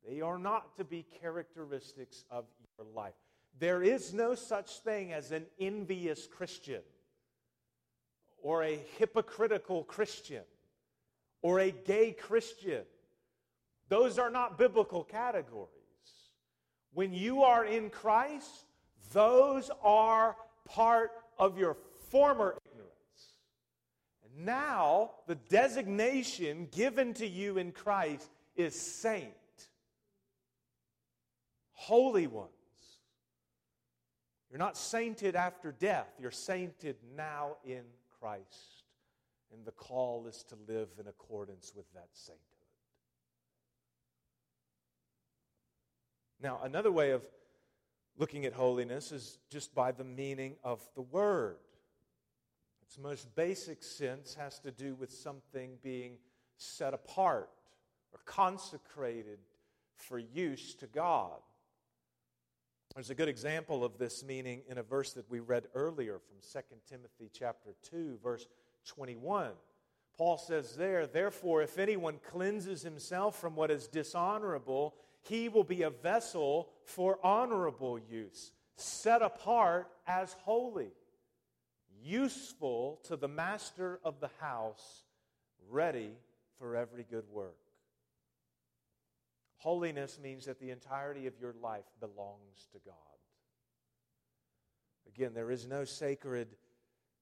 [0.07, 2.45] They are not to be characteristics of
[2.77, 3.13] your life.
[3.59, 6.81] There is no such thing as an envious Christian
[8.41, 10.43] or a hypocritical Christian
[11.41, 12.83] or a gay Christian.
[13.89, 15.69] Those are not biblical categories.
[16.93, 18.65] When you are in Christ,
[19.13, 20.35] those are
[20.65, 21.77] part of your
[22.09, 22.91] former ignorance.
[24.23, 29.33] And now, the designation given to you in Christ is saint,
[31.73, 32.51] holy ones.
[34.49, 37.83] You're not sainted after death, you're sainted now in
[38.19, 38.83] Christ.
[39.53, 42.56] And the call is to live in accordance with that sainthood.
[46.41, 47.23] Now, another way of
[48.17, 51.57] looking at holiness is just by the meaning of the word.
[52.81, 56.17] Its most basic sense has to do with something being
[56.57, 57.49] set apart
[58.13, 59.39] or consecrated
[59.95, 61.39] for use to God.
[62.95, 66.37] There's a good example of this meaning in a verse that we read earlier from
[66.41, 68.47] 2 Timothy chapter 2 verse
[68.85, 69.51] 21.
[70.17, 75.83] Paul says there, therefore if anyone cleanses himself from what is dishonorable, he will be
[75.83, 80.91] a vessel for honorable use, set apart as holy,
[82.01, 85.03] useful to the master of the house,
[85.69, 86.11] ready
[86.59, 87.57] for every good work.
[89.57, 92.93] Holiness means that the entirety of your life belongs to God.
[95.07, 96.47] Again, there is no sacred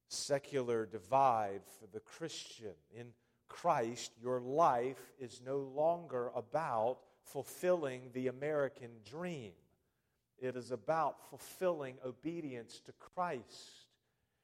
[0.10, 2.74] secular divide for the Christian.
[2.94, 3.08] In
[3.48, 9.52] Christ, your life is no longer about fulfilling the American dream.
[10.40, 13.88] It is about fulfilling obedience to Christ.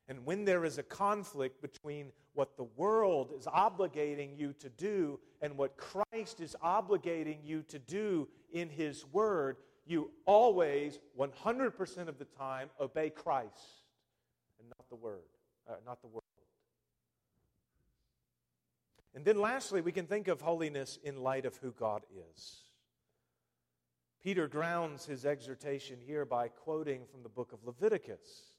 [0.08, 5.20] And when there is a conflict between what the world is obligating you to do
[5.42, 12.18] and what Christ is obligating you to do in His Word, you always, 100% of
[12.18, 13.86] the time, obey Christ
[14.60, 15.24] and not the Word,
[15.70, 16.24] uh, not the world.
[19.14, 22.04] And then lastly, we can think of holiness in light of who God
[22.34, 22.71] is.
[24.24, 28.52] Peter grounds his exhortation here by quoting from the book of Leviticus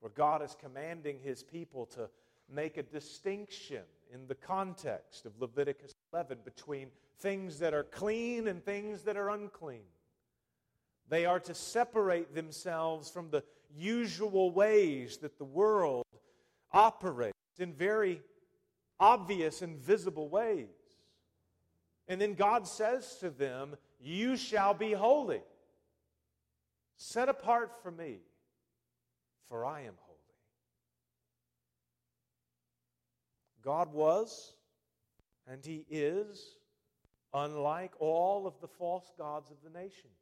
[0.00, 2.08] where God is commanding his people to
[2.52, 3.82] make a distinction
[4.12, 6.88] in the context of Leviticus 11 between
[7.18, 9.84] things that are clean and things that are unclean.
[11.08, 13.44] They are to separate themselves from the
[13.76, 16.04] usual ways that the world
[16.72, 18.22] operates in very
[18.98, 20.68] obvious and visible ways.
[22.08, 25.42] And then God says to them, You shall be holy,
[26.96, 28.20] set apart for me
[29.50, 30.18] for I am holy.
[33.62, 34.54] God was,
[35.46, 36.56] and He is,
[37.34, 40.14] unlike all of the false gods of the nations.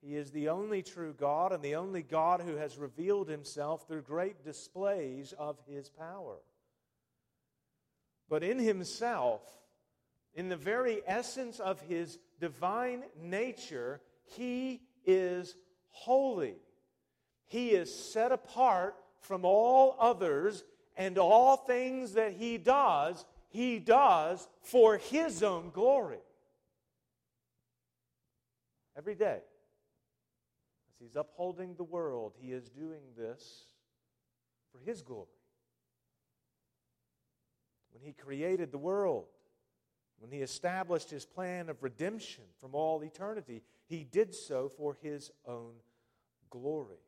[0.00, 4.02] He is the only true God and the only God who has revealed Himself through
[4.02, 6.38] great displays of His power.
[8.28, 9.42] But in Himself,
[10.34, 14.00] in the very essence of His divine nature,
[14.36, 15.56] He is
[15.90, 16.56] holy.
[17.46, 20.64] He is set apart from all others,
[20.96, 26.18] and all things that he does, he does for his own glory.
[28.96, 29.40] Every day,
[30.88, 33.64] as he's upholding the world, he is doing this
[34.70, 35.28] for his glory.
[37.92, 39.26] When he created the world,
[40.22, 45.30] when he established his plan of redemption from all eternity, he did so for his
[45.46, 45.72] own
[46.48, 47.00] glory.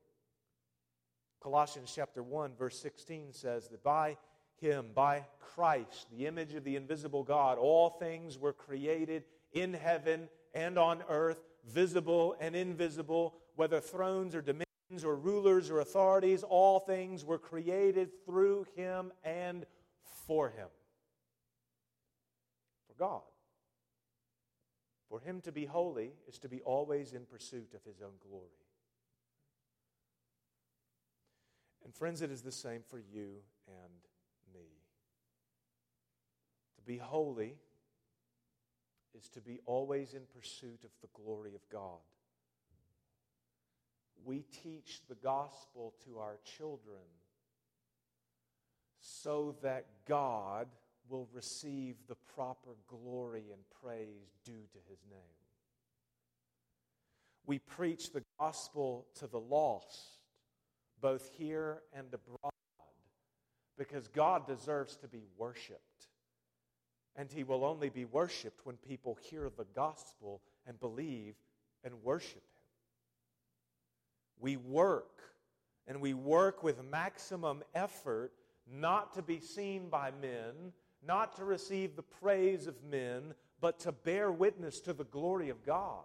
[1.41, 4.17] Colossians chapter 1 verse 16 says that by
[4.61, 10.29] him by Christ the image of the invisible God all things were created in heaven
[10.55, 16.81] and on earth visible and invisible whether thrones or dominions or rulers or authorities all
[16.81, 19.67] things were created through him and
[20.27, 20.69] for Him,
[22.97, 23.23] for God.
[25.09, 28.49] For Him to be holy is to be always in pursuit of His own glory.
[31.85, 33.37] And friends, it is the same for you
[33.69, 34.67] and me.
[36.77, 37.57] To be holy
[39.17, 42.01] is to be always in pursuit of the glory of God.
[44.25, 47.05] We teach the gospel to our children
[48.99, 50.69] so that God
[51.09, 55.21] will receive the proper glory and praise due to his name.
[57.47, 60.19] We preach the gospel to the lost,
[61.01, 62.53] both here and abroad,
[63.77, 65.81] because God deserves to be worshiped.
[67.17, 71.35] And he will only be worshiped when people hear the gospel and believe
[71.85, 72.71] and worship him.
[74.41, 75.23] We work,
[75.87, 78.33] and we work with maximum effort
[78.67, 80.73] not to be seen by men,
[81.07, 85.65] not to receive the praise of men, but to bear witness to the glory of
[85.65, 86.05] God.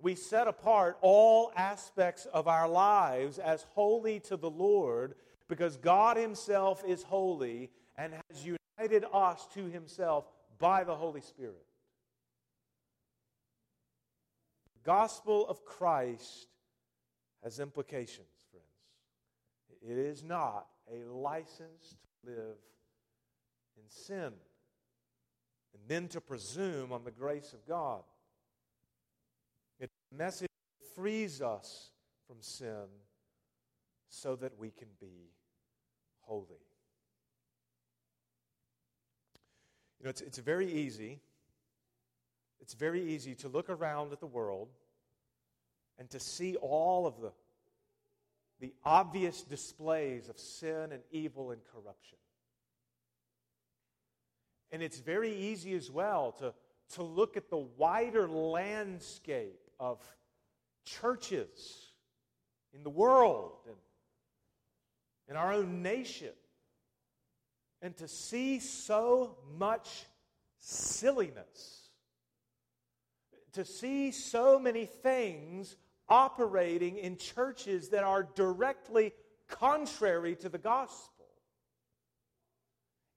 [0.00, 5.14] We set apart all aspects of our lives as holy to the Lord
[5.48, 10.26] because God Himself is holy and has united us to Himself
[10.58, 11.66] by the Holy Spirit.
[14.74, 16.48] The gospel of Christ
[17.44, 18.66] has implications, friends.
[19.88, 22.56] It is not a license to live
[23.76, 24.32] in sin
[25.74, 28.02] and then to presume on the grace of God.
[29.80, 31.90] It's a message that frees us
[32.26, 32.86] from sin
[34.08, 35.30] so that we can be
[36.20, 36.60] holy.
[39.98, 41.20] You know, it's, it's very easy.
[42.60, 44.68] It's very easy to look around at the world
[45.98, 47.32] and to see all of the,
[48.60, 52.18] the obvious displays of sin and evil and corruption.
[54.72, 56.54] And it's very easy as well to,
[56.94, 60.00] to look at the wider landscape of
[60.84, 61.92] churches
[62.74, 63.76] in the world and
[65.28, 66.32] in our own nation
[67.82, 70.04] and to see so much
[70.58, 71.90] silliness,
[73.52, 75.76] to see so many things
[76.08, 79.12] operating in churches that are directly
[79.48, 81.11] contrary to the gospel.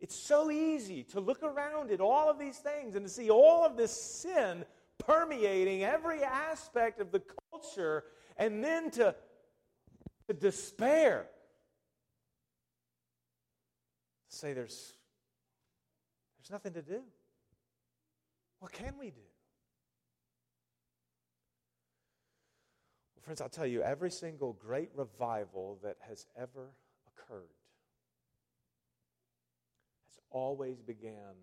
[0.05, 3.65] It's so easy to look around at all of these things and to see all
[3.65, 4.63] of this sin
[4.99, 8.03] permeating every aspect of the culture
[8.37, 9.15] and then to,
[10.27, 11.25] to despair.
[14.29, 14.93] Say there's,
[16.37, 17.01] there's nothing to do.
[18.59, 19.25] What can we do?
[23.15, 26.75] Well, friends, I'll tell you, every single great revival that has ever
[27.07, 27.49] occurred
[30.35, 31.33] always began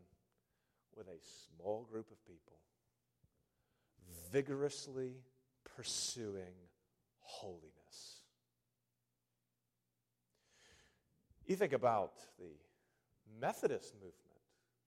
[0.95, 1.19] with a
[1.49, 2.59] small group of people
[4.31, 5.15] vigorously
[5.77, 6.53] pursuing
[7.21, 8.21] holiness.
[11.47, 12.51] You think about the
[13.41, 14.15] Methodist movement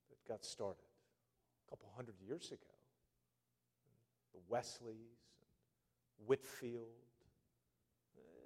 [0.10, 0.86] that got started
[1.66, 2.62] a couple hundred years ago.
[4.34, 5.18] The Wesleys,
[6.28, 6.86] Whitefield,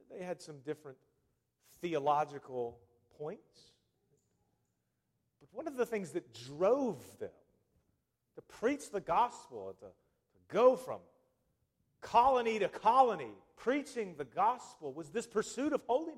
[0.09, 0.97] they had some different
[1.81, 2.77] theological
[3.17, 3.73] points.
[5.51, 7.29] One of the things that drove them
[8.35, 10.99] to preach the gospel, to, to go from
[12.01, 16.15] colony to colony preaching the gospel, was this pursuit of holiness.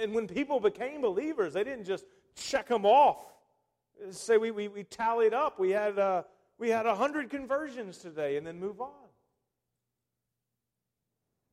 [0.00, 2.04] And when people became believers, they didn't just
[2.36, 3.18] check them off.
[4.10, 5.58] Say we, we, we tallied up.
[5.58, 6.22] We had, uh,
[6.56, 8.92] we had 100 conversions today and then move on.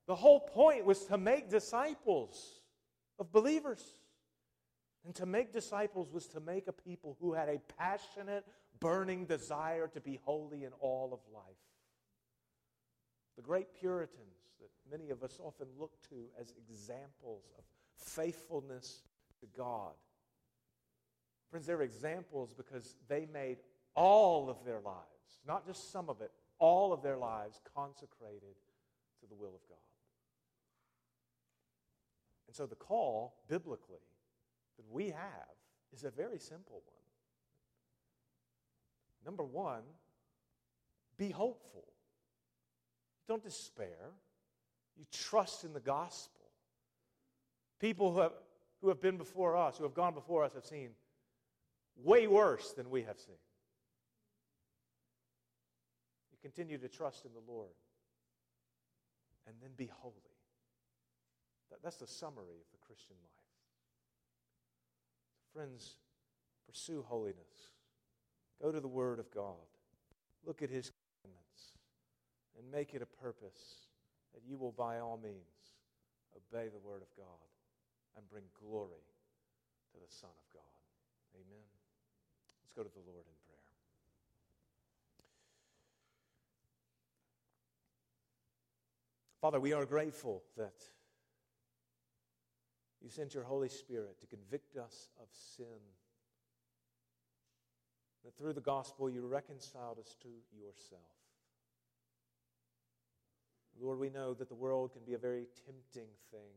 [0.08, 2.62] The whole point was to make disciples
[3.18, 3.84] of believers.
[5.06, 8.44] And to make disciples was to make a people who had a passionate,
[8.80, 11.44] burning desire to be holy in all of life.
[13.36, 14.20] The great Puritans
[14.60, 17.64] that many of us often look to as examples of
[17.98, 19.04] faithfulness
[19.42, 19.94] to God.
[21.52, 23.58] Friends, they're examples because they made
[23.94, 28.56] all of their lives, not just some of it, all of their lives consecrated
[29.20, 29.78] to the will of God.
[32.48, 34.00] And so the call, biblically,
[34.78, 35.56] that we have
[35.94, 36.96] is a very simple one.
[39.26, 39.84] Number one,
[41.18, 41.86] be hopeful.
[43.28, 44.12] Don't despair.
[44.98, 46.42] You trust in the gospel.
[47.80, 48.34] People who have,
[48.82, 50.90] who have been before us, who have gone before us, have seen
[51.96, 53.36] way worse than we have seen.
[56.32, 57.72] You continue to trust in the Lord
[59.48, 60.14] and then be holy.
[61.72, 63.45] That, that's the summary of the Christian life.
[65.56, 65.96] Friends,
[66.68, 67.72] pursue holiness.
[68.62, 69.56] Go to the Word of God.
[70.46, 70.92] Look at His
[71.22, 71.72] commandments
[72.60, 73.88] and make it a purpose
[74.34, 75.72] that you will, by all means,
[76.36, 77.48] obey the Word of God
[78.18, 79.08] and bring glory
[79.94, 80.62] to the Son of God.
[81.36, 81.64] Amen.
[82.62, 83.56] Let's go to the Lord in prayer.
[89.40, 90.84] Father, we are grateful that
[93.06, 95.80] you sent your Holy Spirit to convict us of sin.
[98.24, 100.28] That through the gospel you reconciled us to
[100.60, 101.04] yourself.
[103.80, 106.56] Lord, we know that the world can be a very tempting thing.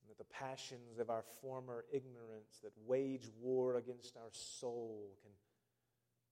[0.00, 5.32] And that the passions of our former ignorance that wage war against our soul can,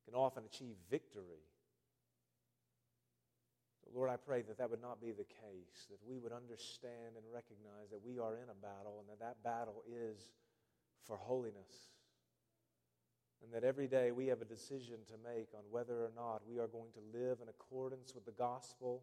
[0.06, 1.44] can often achieve victory.
[3.94, 7.24] Lord, I pray that that would not be the case, that we would understand and
[7.32, 10.32] recognize that we are in a battle and that that battle is
[11.06, 11.90] for holiness.
[13.42, 16.58] And that every day we have a decision to make on whether or not we
[16.58, 19.02] are going to live in accordance with the gospel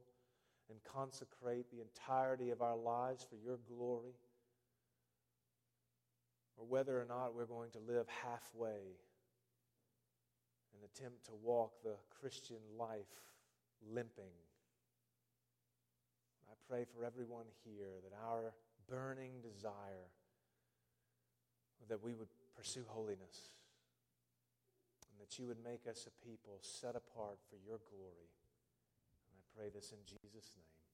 [0.70, 4.16] and consecrate the entirety of our lives for your glory,
[6.58, 8.98] or whether or not we're going to live halfway
[10.74, 13.06] and attempt to walk the Christian life
[13.92, 14.34] limping
[16.70, 18.54] pray for everyone here that our
[18.90, 20.12] burning desire
[21.88, 23.52] that we would pursue holiness
[25.08, 28.32] and that you would make us a people set apart for your glory.
[29.32, 30.87] And I pray this in Jesus' name.